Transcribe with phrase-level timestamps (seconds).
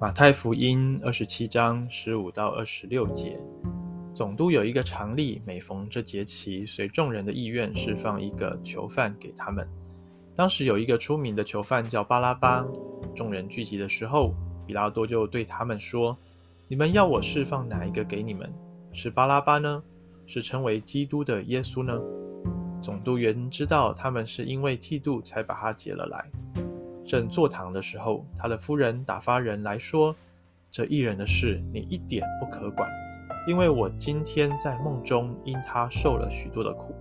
[0.00, 3.36] 马太福音二十七章十五到二十六节，
[4.14, 9.68] 总督有一个常例，每逢这节期，随众人的意愿，释放一个囚犯给他们。
[10.36, 12.64] 当时有一个出名的囚犯叫巴拉巴。
[13.16, 14.32] 众人聚集的时候，
[14.64, 16.16] 比拉多就对他们说
[16.68, 18.48] ：“你们要我释放哪一个给你们？
[18.92, 19.82] 是巴拉巴呢？
[20.28, 22.00] 是称为基督的耶稣呢？”
[22.80, 26.67] 总督原知道他们是因为嫉妒才把他解了来。
[27.08, 30.14] 正坐堂的时候，他的夫人打发人来说
[30.70, 32.86] ：“这义人的事，你一点不可管，
[33.48, 36.94] 因为我今天在梦中因他受了许多的苦。”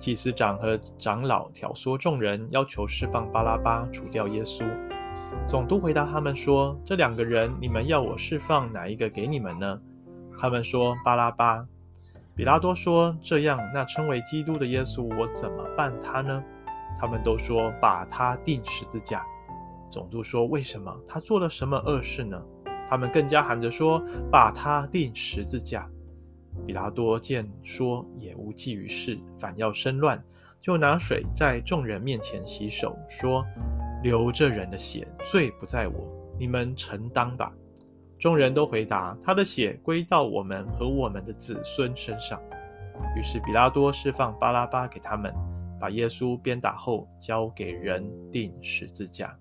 [0.00, 4.64] 祭司长和长老挑唆众人，要求释放巴拉巴，除掉耶稣。
[5.46, 9.80] 总督回答他们说：“这两个人，你们要我释放哪一个给你们呢？”
[10.36, 11.64] 他们说：“巴拉巴。”
[12.34, 16.42] 比拉多说：“这样，那称为基督的耶稣，我怎么办他呢？”
[17.00, 19.24] 他们都说，把他钉十字架。
[19.90, 20.94] 总督说：“为什么？
[21.06, 22.42] 他做了什么恶事呢？”
[22.90, 25.88] 他们更加喊着说：“把他钉十字架。”
[26.66, 30.22] 比拉多见说也无济于事，反要生乱，
[30.60, 33.44] 就拿水在众人面前洗手，说
[34.02, 35.94] ：“流这人的血，罪不在我，
[36.38, 37.52] 你们承担吧。”
[38.18, 42.40] 众人都回答：“他的血归到我们和我们的子孙身上。”
[43.16, 45.32] 于是比拉多释放巴拉巴给他们。
[45.80, 49.38] 把耶稣鞭打后，交给人钉十字架。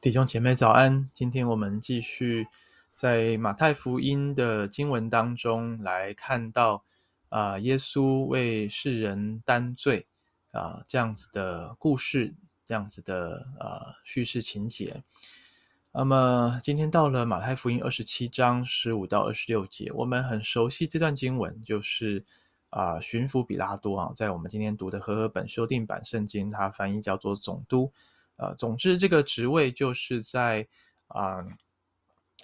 [0.00, 2.46] 弟兄姐妹早安，今天我们继续
[2.94, 6.84] 在马太福音的经文当中来看到
[7.28, 10.06] 啊、耶稣为世人担罪
[10.52, 15.02] 啊、呃，这样子的故事，这样子的呃叙事情节。
[15.90, 22.24] 那么今天到了马太福音二十七章十五到二十六节，我们很熟悉这段经文，就是
[22.68, 27.90] 啊、巡抚比拉多啊，在我们今天读的和合本修订版圣经，它翻译叫做总督。
[28.36, 30.68] 呃，总之这个职位就是在
[31.08, 31.42] 啊、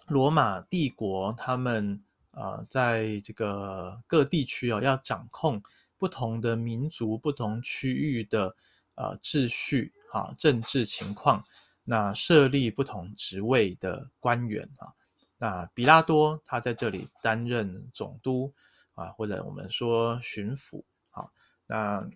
[0.06, 5.62] 罗马帝国，他们啊、呃、在这个各地区啊，要掌控
[5.98, 8.56] 不同的民族、不同区域的
[8.94, 11.44] 呃秩序啊，政治情况。
[11.86, 14.88] 那设立不同职位的官员啊，
[15.36, 18.50] 那比拉多他在这里担任总督
[18.94, 21.28] 啊，或者我们说巡抚啊，
[21.66, 22.08] 那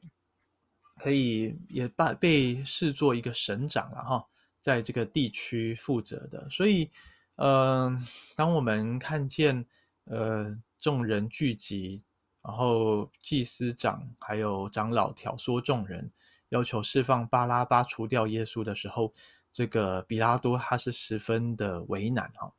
[0.96, 4.26] 可以也把被视作一个省长了哈，
[4.62, 6.48] 在这个地区负责的。
[6.48, 6.90] 所以，
[7.36, 7.94] 呃，
[8.34, 9.66] 当我们看见
[10.04, 12.02] 呃众人聚集，
[12.40, 16.10] 然后祭司长还有长老挑唆众人，
[16.48, 19.12] 要求释放巴拉巴，除掉耶稣的时候。
[19.50, 22.52] 这个比拉多他是十分的为难哈，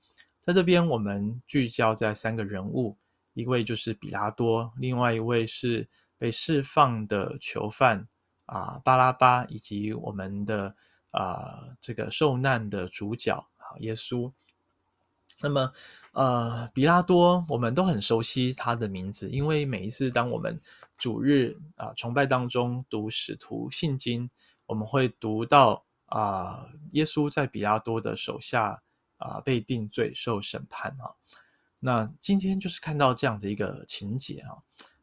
[0.44, 2.98] 在这边我们聚焦在三个人物，
[3.36, 8.06] 一位就是比拉多，另外一位是被释放的囚犯
[8.48, 10.76] 啊巴拉巴，以及我们的
[11.12, 14.30] 啊这个受难的主角啊耶稣。
[15.42, 15.72] 那么
[16.12, 20.60] 呃比拉多我们都很熟悉他的名字，因为每一次当我们
[20.98, 24.30] 主日啊崇拜当中读使徒信经，
[24.66, 25.86] 我们会读到。
[26.10, 28.82] 啊，耶稣在比拉多的手下
[29.18, 31.10] 啊被定罪受审判啊。
[31.80, 34.58] 那今天就是看到这样的一个情节啊。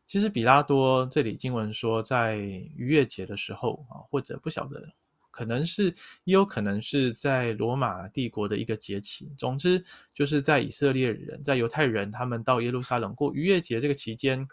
[0.06, 4.88] 其实比拉多这里经文说，在逾越节的时候啊，或者不晓得，
[5.32, 5.86] 可能是
[6.22, 9.32] 也有可能是在罗马帝国的一个节期。
[9.36, 9.84] 总之
[10.14, 14.46] 就是在以色列人，在犹太人他们到耶路撒冷过逾越节这个期间，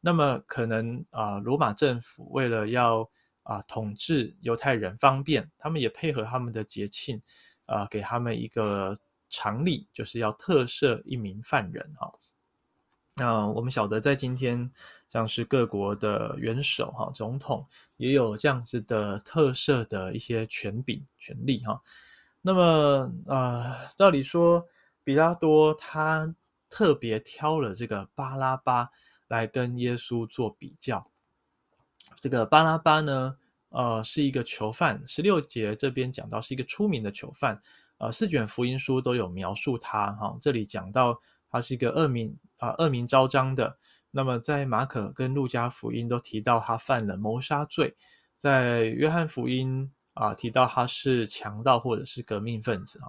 [0.00, 3.08] 那么可能啊罗马政府为了要
[3.50, 7.20] 啊，统治犹太人方便，他们也配合他们的节庆，
[7.66, 8.96] 啊，给他们一个
[9.28, 12.12] 常例，就是要特赦一名犯人哈。
[13.16, 14.70] 那我们晓得，在今天，
[15.08, 17.66] 像是各国的元首哈、总统，
[17.96, 21.82] 也有这样子的特赦的一些权柄、权利哈。
[22.42, 24.64] 那么啊，照理说，
[25.02, 26.32] 比拉多他
[26.68, 28.90] 特别挑了这个巴拉巴
[29.26, 31.10] 来跟耶稣做比较。
[32.20, 33.36] 这个巴拉巴呢，
[33.70, 35.02] 呃，是一个囚犯。
[35.06, 37.60] 十六节这边讲到是一个出名的囚犯，
[37.98, 40.12] 呃，四卷福音书都有描述他。
[40.12, 41.20] 哈、哦，这里讲到
[41.50, 43.78] 他是一个恶名啊、恶名昭彰的。
[44.10, 47.94] 那么在马可跟路加福音都提到他犯了谋杀罪，
[48.38, 53.08] 在约翰福音啊、提到他是强盗或者是革命分子啊。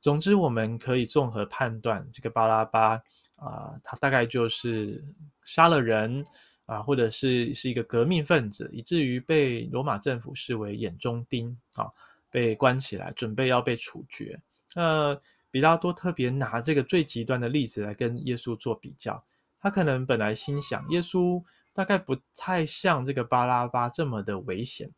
[0.00, 3.02] 总之，我们可以综合判断，这个巴拉巴
[3.34, 5.04] 啊、他大概就是
[5.42, 6.24] 杀了人。
[6.66, 11.90] 啊，或者是是一个革命分子，以至于被罗马政府视为眼中钉啊，
[12.30, 14.40] 被关起来，准备要被处决。
[14.74, 15.18] 那
[15.50, 19.24] 比拉多特别拿这个最极端的例子来跟耶稣做比较，
[19.58, 21.42] 他可能本来心想，耶稣
[21.72, 24.90] 大概不太像这个巴拉巴这么的危险。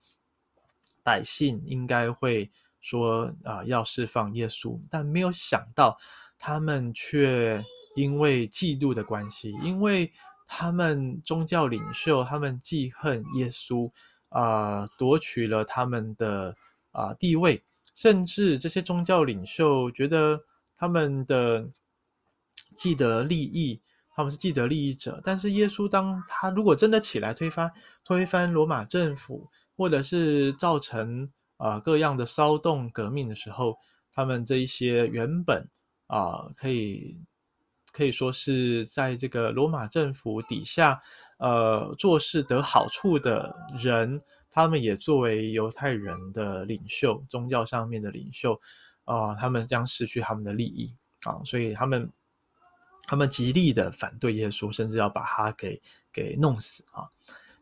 [1.05, 2.51] 百姓应该会
[2.81, 5.99] 说啊、要释放耶稣，但没有想到
[6.39, 7.65] 他们却
[7.97, 10.13] 因为嫉妒的关系，因为
[10.49, 13.89] 他们宗教领袖他们记恨耶稣
[14.31, 16.57] 啊、夺取了他们的
[16.91, 17.63] 啊、地位，
[17.95, 20.41] 甚至这些宗教领袖觉得
[20.75, 21.69] 他们的
[22.75, 23.81] 既得利益。
[24.11, 27.71] 他们是既得利益者，但是耶稣当他如果真的起来推翻
[28.05, 33.79] 推翻罗马政府，或者是造成啊、各样的骚动革命的时候，
[34.13, 35.69] 他们这一些原本
[36.09, 37.21] 啊、可以
[37.93, 41.01] 可以说是在这个罗马政府底下
[41.39, 44.21] 呃做事得好处的人，
[44.51, 48.61] 他们也作为犹太人的领袖，宗教上面的领袖
[49.05, 52.11] 啊、他们将失去他们的利益啊，所以他们。
[53.11, 55.81] 他们极力的反对耶稣，甚至要把他给
[56.13, 57.09] 给弄死啊！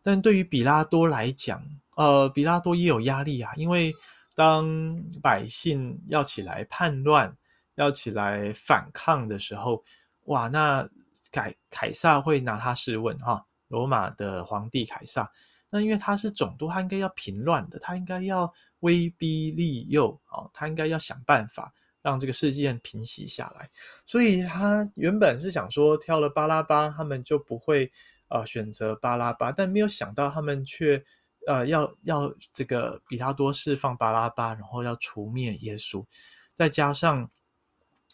[0.03, 1.63] 但对于比拉多来讲，
[1.95, 3.95] 呃，比拉多也有压力啊，因为
[4.35, 7.33] 当百姓要起来叛乱、
[7.77, 9.85] 要起来反抗的时候，
[10.27, 10.89] 哇，那
[11.33, 15.31] 凯凯撒会拿他试问哈、罗马的皇帝凯撒，
[15.71, 21.73] 那因为他是总督，他应该要平乱的，他应该要威逼利诱啊，他应该要想办法。
[22.03, 23.69] 让这个事件平息下来，
[24.07, 27.91] 所以他原本是想说挑了巴拉巴，他们就不会
[28.29, 31.05] 呃选择巴拉巴，但没有想到他们却
[31.49, 36.07] 呃要要这个比拉多释放巴拉巴，然后要除灭耶稣，
[36.55, 37.29] 再加上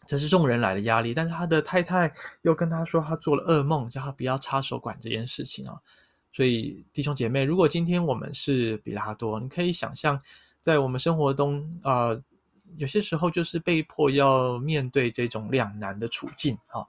[0.06, 2.12] 这是众人来的压力，但是他的太太
[2.42, 5.80] 又跟他说他做了噩梦，叫他不要插手管这件事情啊。
[6.32, 10.20] 所以弟兄姐妹，如果今天我们是比拉多，你可以想象
[10.60, 12.22] 在我们生活中呃。
[12.78, 16.80] 有些时候就是被迫要面对这种两难的处境啊，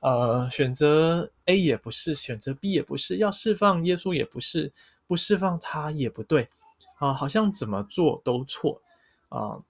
[0.00, 4.72] 呃，选择 A 也不是，选择 B 也不是，要释放耶稣也不是，
[5.06, 6.48] 不释放他也不对
[6.96, 8.80] 啊，好像怎么做都错
[9.28, 9.60] 啊。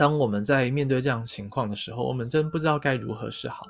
[0.00, 3.66] 当我们在面对这样情况的时候，我们真不知道该如何是好。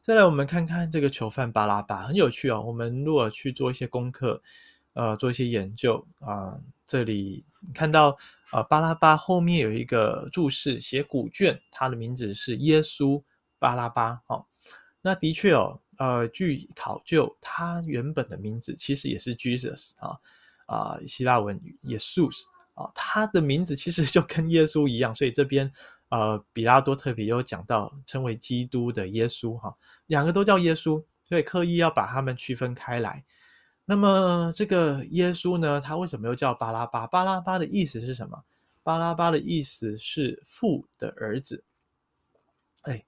[0.00, 2.62] 再来，我们看看这个囚犯巴拉巴，很有趣哦。
[2.62, 4.42] 我们如果去做一些功课，
[4.94, 7.44] 呃，做一些研究啊，这里
[7.74, 8.16] 看到。
[8.50, 13.22] 啊，巴拉巴后面有一个注释，写古卷，他的名字是耶稣
[13.58, 14.22] 巴拉巴。
[14.28, 14.46] 哦，
[15.02, 20.16] 那的确哦，呃，据考究，他原本的名字其实也是 Jesus 啊
[20.64, 22.30] 啊，希腊文耶稣
[22.76, 25.72] 啊，他的名字其实就跟耶稣一样，所以这边
[26.10, 29.74] 呃，比拉多特别有讲到称为基督的耶稣哈，
[30.06, 33.24] 两个都叫耶稣，所以刻意要把他们区分开来。
[33.86, 37.06] 那么这个耶稣呢，他为什么又叫巴拉巴？
[37.06, 38.44] 巴拉巴的意思是什么？
[38.82, 41.64] 巴拉巴的意思是父的儿子。
[42.82, 43.04] 哎，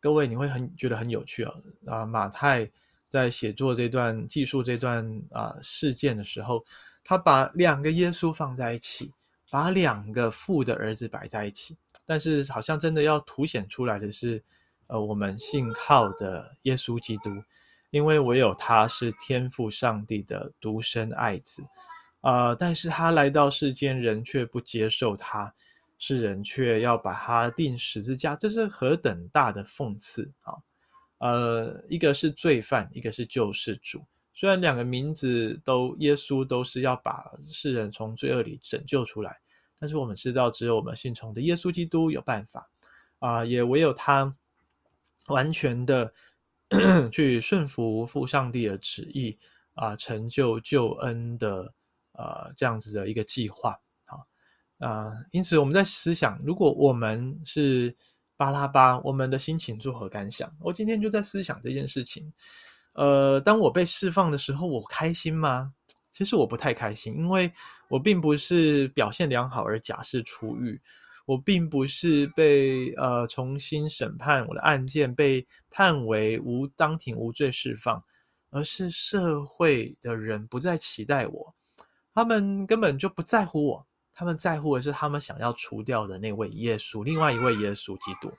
[0.00, 1.54] 各位你会很觉得很有趣啊！
[1.86, 2.70] 啊，马太
[3.08, 6.64] 在写作这段记述这段啊事件的时候，
[7.02, 9.12] 他把两个耶稣放在一起，
[9.50, 11.76] 把两个父的儿子摆在一起，
[12.06, 14.42] 但是好像真的要凸显出来的是，
[14.86, 17.30] 呃，我们信靠的耶稣基督。
[17.90, 21.60] 因为唯有他是天父上帝的独生爱子，
[22.20, 25.52] 啊、但是他来到世间，人却不接受他，
[25.98, 30.54] 世人却要把他钉十字架，这是何等大的讽刺啊！
[31.18, 39.40] 呃，一个是罪犯，一个是救世主，虽然两个名字都耶稣都是要把世人从罪恶里拯救出来，
[39.78, 42.70] 但是我们知道，只有我们信从的耶稣基督有办法
[43.18, 44.36] 啊、也唯有他
[45.26, 46.12] 完全的。
[47.10, 49.36] 去顺服父上帝的旨意
[49.74, 51.74] 啊、成就救恩的
[52.12, 54.22] 呃这样子的一个计划啊
[54.78, 57.96] 啊，因此我们在思想，如果我们是
[58.36, 60.48] 巴拉巴，我们的心情作何感想？
[60.60, 62.32] 我今天就在思想这件事情。
[63.00, 65.72] 呃，当我被释放的时候，我开心吗？
[66.12, 67.50] 其实我不太开心，因为
[67.88, 70.78] 我并不是表现良好而假释出狱。
[71.24, 78.04] 我并不是被呃重新审判，我的案件被判为无当庭无罪释放，
[78.50, 81.54] 而是社会的人不再期待我，
[82.12, 88.30] 他们根本就不在乎我，他们在乎的是他们想要除掉的那位耶稣，另外一位耶稣基督。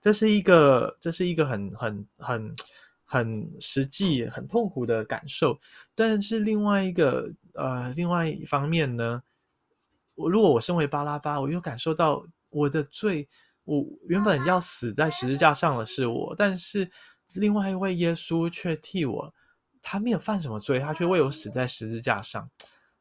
[0.00, 2.54] 这是一个，这是一个很很很
[3.12, 5.60] 很实际、很痛苦的感受。
[5.94, 9.22] 但是另外一个呃，另外一方面呢？
[10.14, 13.28] 我如果我身为巴拉巴，我又感受到我的罪，
[13.64, 16.90] 我原本要死在十字架上的是我，但是
[17.34, 19.34] 另外一位耶稣却替我，
[19.82, 22.50] 他没有犯什么罪，他却为我死在十字架上，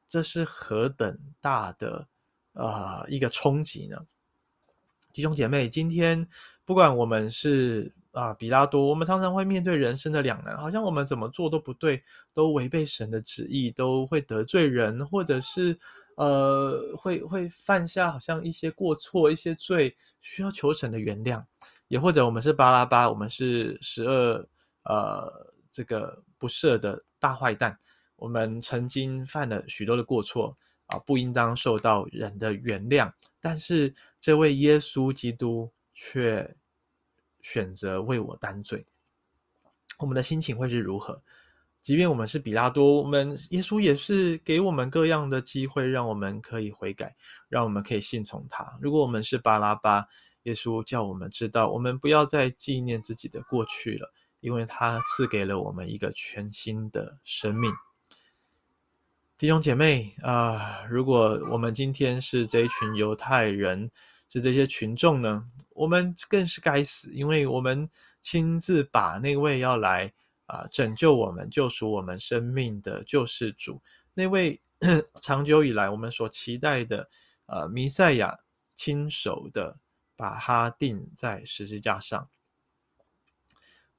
[0.10, 2.06] 这是何等大的
[2.51, 3.98] 呃一个冲击呢？
[5.13, 6.27] 弟兄姐妹，今天
[6.65, 12.03] 不管我们是啊，比拉多，我们常常会面对人生的两难，好像我们怎么做都不对，
[12.34, 15.77] 都违背神的旨意，都会得罪人，或者是
[16.18, 21.44] 呃，会会犯下好像一些过错、一些罪，需要求神的原谅。
[21.88, 24.48] 也或者我们是巴拉巴，我们是十恶
[24.84, 27.77] 呃这个不赦的大坏蛋，
[28.18, 33.12] 我们曾经犯了许多的过错啊，不应当受到人的原谅。
[33.39, 36.56] 但是这位耶稣基督却
[37.41, 38.86] 选择为我担罪，
[40.00, 41.21] 我们的心情会是如何？
[41.81, 47.15] 即便我们是比拉多，我们耶稣也是给我们各样的机会，让我们可以悔改，
[47.50, 48.77] 让我们可以信从他。
[48.79, 50.07] 如果我们是巴拉巴，
[50.43, 57.74] 耶稣叫我们知道，我们不要再纪念自己的过去了，因为他赐给了我们一个全新的生命。
[59.39, 63.89] 弟兄姐妹啊，如果我们今天是这一群犹太人，
[64.31, 67.89] 是这些群众呢，我们更是该死，因为我们
[68.21, 70.09] 亲自把那位要来
[70.45, 73.81] 啊拯救我们、救赎我们生命的救世主，
[74.13, 74.61] 那位
[75.21, 77.09] 长久以来我们所期待的
[77.47, 78.38] 呃弥赛亚，
[78.77, 79.77] 亲手的
[80.15, 82.29] 把他钉在十字架上。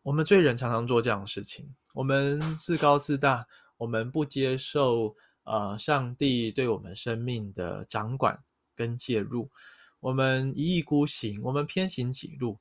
[0.03, 3.47] 我们罪人常常做这样的事情，我们自高自大，
[3.77, 5.15] 我们不接受。
[5.45, 8.45] 呃，上帝对我们生命的掌管
[8.77, 9.51] 跟介入，
[10.03, 12.59] 我们一意孤行，我们偏行己路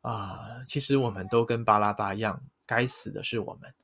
[0.00, 3.74] 啊，其实我们都跟巴拉巴一样，该死的是我们。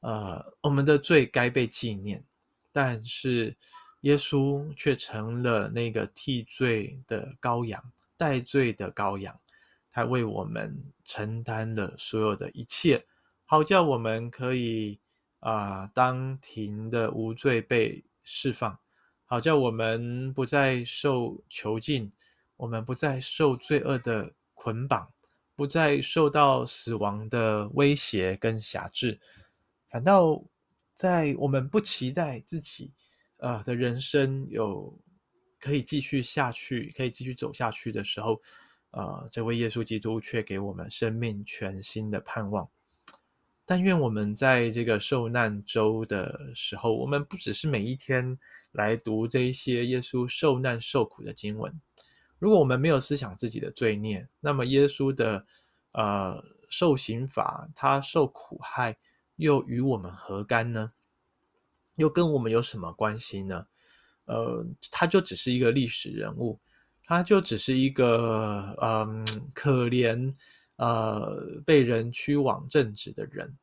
[0.00, 2.22] 呃，我们的罪该被纪念，
[2.70, 3.56] 但是
[4.02, 7.82] 耶稣却成了那个替罪的羔羊，
[8.16, 9.40] 代罪的羔羊，
[9.90, 13.06] 他为我们承担了所有的一切，
[13.46, 15.00] 好叫我们可以。
[15.44, 15.90] 啊！
[15.92, 18.78] 当庭的无罪被释放，
[19.26, 22.10] 好叫我们不再受囚禁，
[22.56, 25.12] 我们不再受罪恶的捆绑，
[25.56, 29.20] 不再受到死亡的威胁跟辖制，
[29.88, 30.42] 反倒
[30.96, 32.92] 在我们不期待自己
[33.38, 34.96] 呃的人生有
[35.58, 38.40] 可以继续下去，可以继续走下去的时候，
[38.90, 42.68] 呃，这位耶稣基督却给我们生命全新的盼望。
[43.66, 48.38] 但愿我们在这个受难周的时候，我们不只是每一天
[48.72, 51.80] 来读这一些耶稣受难受苦的经文。
[52.44, 55.46] 如果我们没有思想自己的罪孽，那么耶稣的
[55.92, 58.98] 呃受刑罚，他受苦害，
[59.36, 60.92] 又与我们何干呢？
[61.94, 63.66] 又跟我们有什么关系呢？
[64.26, 66.60] 呃，他就只是一个历史人物，
[67.04, 69.24] 他就只是一个嗯、呃、
[69.54, 70.34] 可怜。
[70.76, 73.56] 呃，被人屈枉正直的人，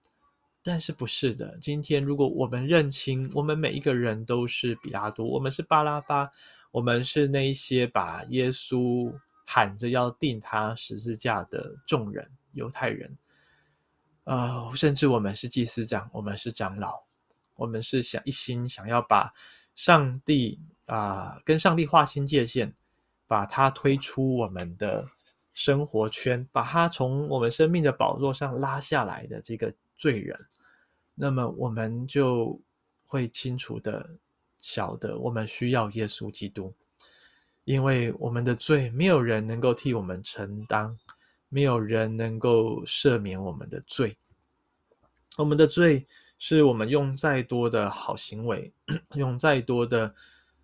[0.64, 1.58] 但是不是的。
[1.62, 6.30] 今天，如果我们认清，我们每一个人都是比拉多，我们是巴拉巴，
[6.72, 9.14] 我们是那一些把耶稣
[9.46, 13.18] 喊着要钉他十字架的众人，犹太人。
[14.24, 17.04] 呃，甚至我们是祭司长，我们是长老，
[17.56, 19.34] 我们是想一心想要把
[19.76, 22.74] 上帝啊、跟上帝划清界限，
[23.28, 25.08] 把他推出我们的。
[25.54, 30.36] 生活圈，把他从我们生命的宝座上拉下来的这个罪人，
[31.14, 32.60] 那么我们就
[33.06, 34.10] 会清楚的
[34.58, 36.74] 晓得，我们需要耶稣基督，
[37.66, 40.98] 因为我们的罪没有人能够替我们承担，
[41.50, 44.18] 没有人能够赦免我们的罪。
[45.38, 46.08] 我们的罪
[46.40, 48.74] 是我们用再多的好行为，
[49.14, 50.16] 用再多的。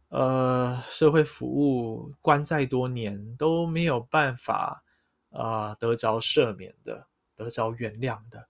[0.09, 4.81] 呃，社会服务关再多年都没有办法
[5.29, 8.47] 啊、得着赦免的，得着原谅的。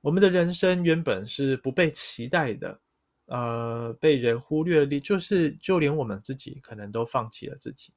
[0.00, 2.80] 我们的人生原本是不被期待的，
[3.26, 7.92] 呃，被人忽略的，就是就连我们自己可能都放弃了自己。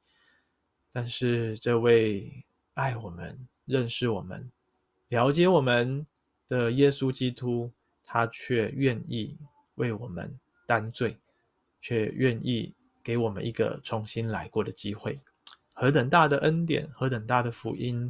[0.91, 4.51] 但是这位爱我们、认识我们、
[5.07, 6.05] 了解我们
[6.47, 7.71] 的耶稣基督，
[8.03, 9.37] 他却愿意
[9.75, 11.17] 为我们担罪。
[11.85, 15.19] 却愿意给我们一个重新来过的机会，
[15.73, 18.09] 何等大的恩典，何等大的福音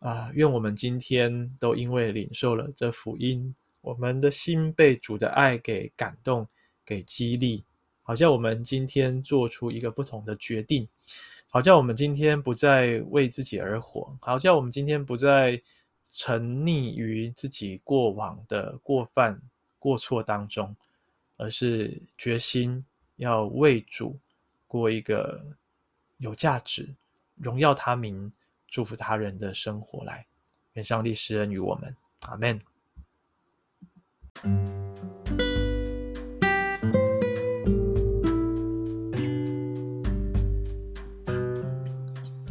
[0.00, 0.30] 啊！
[0.34, 6.46] 愿我们今天都因为领受了这福音，我们的心被主的爱给感动、
[6.84, 7.64] 给激励，
[8.02, 10.86] 好叫我们今天做出一个不同的决定，
[11.48, 15.62] 好叫我们今天不再为自己而活，好叫我们今天不再
[16.10, 19.40] 沉溺于自己过往的过犯、
[19.78, 20.76] 过错当中。
[21.42, 22.84] 而是决心
[23.16, 24.18] 要为主
[24.66, 25.42] 过一个
[26.18, 26.94] 有价值、
[27.36, 28.30] 荣耀他名、
[28.70, 30.26] 祝福他人的生活来。
[30.74, 32.60] 愿上帝施恩于我们，阿门。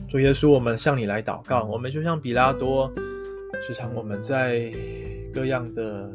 [0.09, 2.91] 主耶稣，我们向你来祷告，我们就像比拉多
[3.65, 4.73] 时常我们在
[5.31, 6.11] 各样的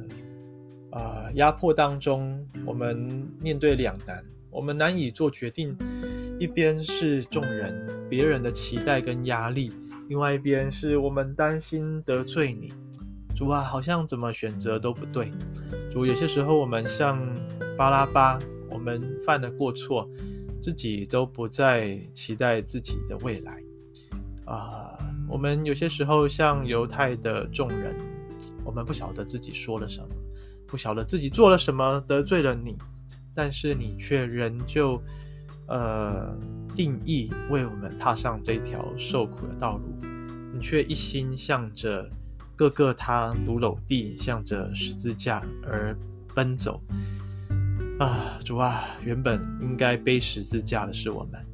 [0.90, 2.96] 啊、呃、压迫当中，我们
[3.40, 5.76] 面对两难，我们难以做决定。
[6.40, 9.70] 一边是众人、别人的期待跟压力，
[10.06, 12.72] 另外一边是我们担心得罪你，
[13.34, 15.32] 主啊，好像怎么选择都不对。
[15.90, 17.18] 主，有些时候我们像
[17.76, 20.06] 巴拉巴，我们犯了过错，
[20.60, 23.62] 自己都不再期待自己的未来。
[24.44, 24.92] 啊、
[25.26, 27.96] 我们有些时候像犹太的众人，
[28.62, 30.08] 我们不晓得自己说了什么，
[30.66, 32.76] 不晓得自己做了什么得罪了你，
[33.34, 35.02] 但是你却仍旧。
[35.66, 36.36] 呃，
[36.74, 39.84] 定义为我们踏上这条受苦的道路，
[40.52, 42.08] 你却一心向着
[42.54, 45.96] 各个他髑髅地，向着十字架而
[46.34, 46.80] 奔走。
[47.98, 51.44] 啊，主啊，原本应该背十字架的是我们，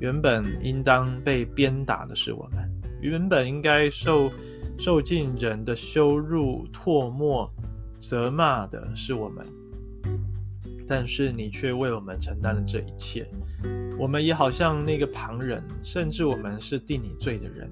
[0.00, 2.68] 原本应当被鞭打的是我们，
[3.00, 4.30] 原本应该受
[4.76, 7.50] 受尽人的羞辱、唾沫、
[8.00, 9.46] 责骂的是我们。
[10.86, 13.26] 但是你却为我们承担了这一切，
[13.98, 17.70] 我们也好像那个旁人，甚至我们是定你罪的人。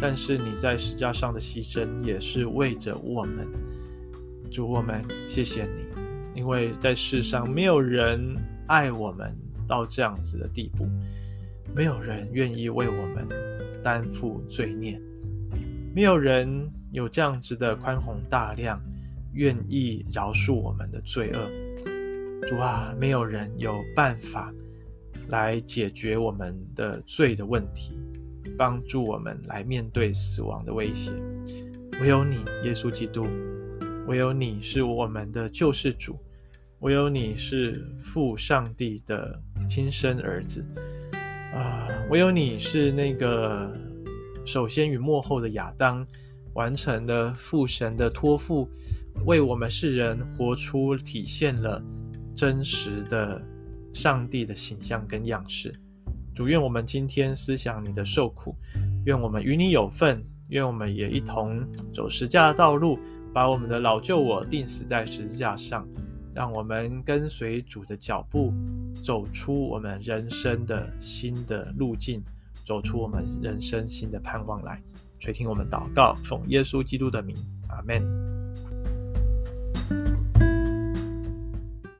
[0.00, 3.48] 但是你在十架上的牺牲也是为着我们，
[4.48, 8.36] 主我们谢谢你，因为在世上没有人
[8.68, 10.86] 爱我们到这样子的地步，
[11.74, 13.26] 没有人愿意为我们
[13.82, 15.00] 担负罪孽，
[15.92, 18.80] 没有人有这样子的宽宏大量，
[19.32, 21.97] 愿意饶恕我们的罪恶。
[22.48, 24.50] 主啊，没有人有办法
[25.28, 27.92] 来解决我们的罪的问题，
[28.56, 31.12] 帮助我们来面对死亡的威胁。
[32.00, 33.26] 唯有你，耶稣基督，
[34.06, 36.18] 唯有你是我们的救世主，
[36.78, 39.38] 唯有你是父上帝的
[39.68, 40.64] 亲生儿子
[41.52, 41.86] 啊！
[42.08, 43.70] 唯有你是那个
[44.46, 46.06] 首先与幕后的亚当，
[46.54, 48.66] 完成了父神的托付，
[49.26, 51.84] 为我们世人活出体现了。
[52.38, 53.42] 真实的
[53.92, 55.74] 上帝的形象跟样式，
[56.36, 58.54] 主，愿我们今天思想你的受苦，
[59.06, 62.96] 愿我们与你有份，愿我们也一同走十字架的道路，
[63.34, 65.84] 把我们的老旧我钉死在十字架上，
[66.32, 68.54] 让我们跟随主的脚步，
[69.02, 72.22] 走出我们人生的新的路径，
[72.64, 74.80] 走出我们人生新的盼望来。
[75.18, 77.36] 垂听我们祷告，奉耶稣基督的名，
[77.68, 78.37] 阿门。